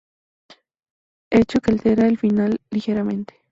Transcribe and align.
Hecho 1.29 1.59
que 1.59 1.69
altera 1.69 2.07
el 2.07 2.17
final 2.17 2.59
ligeramente. 2.71 3.35